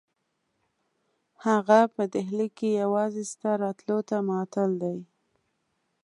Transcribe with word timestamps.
هغه 1.45 1.79
په 1.93 2.01
ډهلي 2.13 2.47
کې 2.57 2.69
یوازې 2.81 3.23
ستا 3.31 3.51
راتلو 3.63 3.97
ته 4.09 4.15
معطل 4.29 4.71
دی. 4.83 4.97